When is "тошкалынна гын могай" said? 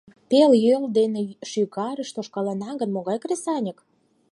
2.15-3.17